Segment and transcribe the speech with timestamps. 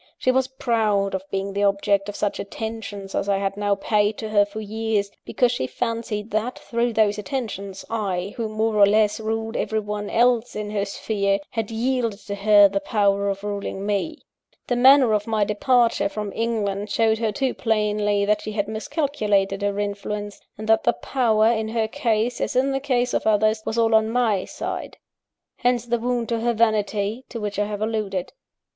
[0.17, 4.17] She was proud of being the object of such attentions as I had now paid
[4.17, 8.87] to her for years, because she fancied that, through those attentions, I, who, more or
[8.87, 13.85] less, ruled everyone else in her sphere, had yielded to her the power of ruling
[13.85, 14.17] me.
[14.65, 19.61] The manner of my departure from England showed her too plainly that she had miscalculated
[19.61, 23.61] her influence, and that the power, in her case, as in the case of others,
[23.67, 24.97] was all on my side.
[25.57, 28.33] Hence the wound to her vanity, to which I have alluded.